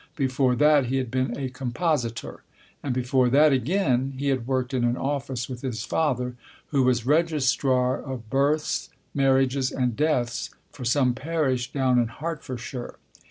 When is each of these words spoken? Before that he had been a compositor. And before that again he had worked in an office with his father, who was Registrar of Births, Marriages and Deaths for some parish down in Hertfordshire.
Before 0.15 0.55
that 0.55 0.87
he 0.87 0.97
had 0.97 1.11
been 1.11 1.37
a 1.37 1.49
compositor. 1.51 2.41
And 2.81 2.91
before 2.91 3.29
that 3.29 3.53
again 3.53 4.15
he 4.17 4.29
had 4.29 4.47
worked 4.47 4.73
in 4.73 4.83
an 4.83 4.97
office 4.97 5.47
with 5.47 5.61
his 5.61 5.83
father, 5.83 6.33
who 6.69 6.81
was 6.81 7.05
Registrar 7.05 8.01
of 8.01 8.27
Births, 8.27 8.89
Marriages 9.13 9.69
and 9.71 9.95
Deaths 9.95 10.49
for 10.71 10.83
some 10.85 11.13
parish 11.13 11.71
down 11.71 11.99
in 11.99 12.07
Hertfordshire. 12.07 12.95